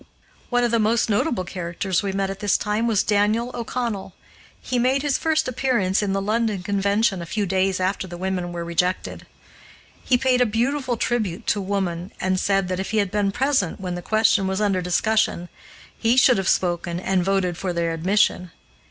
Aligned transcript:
One 0.49 0.63
of 0.63 0.71
the 0.71 0.79
most 0.79 1.11
notable 1.11 1.43
characters 1.43 2.01
we 2.01 2.11
met 2.11 2.31
at 2.31 2.39
this 2.39 2.57
time 2.57 2.87
was 2.87 3.03
Daniel 3.03 3.51
O'Connell. 3.53 4.13
He 4.59 4.79
made 4.79 5.03
his 5.03 5.19
first 5.19 5.47
appearance 5.47 6.01
in 6.01 6.11
the 6.11 6.21
London 6.23 6.63
convention 6.63 7.21
a 7.21 7.27
few 7.27 7.45
days 7.45 7.79
after 7.79 8.07
the 8.07 8.17
women 8.17 8.51
were 8.51 8.65
rejected. 8.65 9.27
He 10.03 10.17
paid 10.17 10.41
a 10.41 10.47
beautiful 10.47 10.97
tribute 10.97 11.45
to 11.45 11.61
woman 11.61 12.11
and 12.19 12.39
said 12.39 12.67
that, 12.69 12.79
if 12.79 12.89
he 12.89 12.97
had 12.97 13.11
been 13.11 13.31
present 13.31 13.79
when 13.79 13.93
the 13.93 14.01
question 14.01 14.47
was 14.47 14.59
under 14.59 14.81
discussion, 14.81 15.49
he 15.95 16.17
should 16.17 16.39
have 16.39 16.49
spoken 16.49 16.99
and 16.99 17.23
voted 17.23 17.55
for 17.55 17.71
their 17.71 17.93
admission. 17.93 18.49